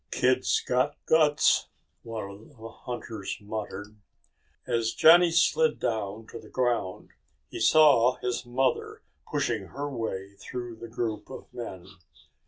"Kid's 0.09 0.61
got 0.61 0.95
guts," 1.05 1.69
one 2.01 2.27
of 2.49 2.57
the 2.57 2.69
hunters 2.69 3.37
muttered. 3.39 3.97
As 4.65 4.95
Johnny 4.95 5.29
slid 5.29 5.79
down 5.79 6.25
to 6.31 6.39
the 6.39 6.49
ground, 6.49 7.11
he 7.49 7.59
saw 7.59 8.15
his 8.15 8.43
mother 8.43 9.03
pushing 9.31 9.67
her 9.67 9.87
way 9.91 10.33
through 10.39 10.77
the 10.77 10.87
group 10.87 11.29
of 11.29 11.53
men. 11.53 11.85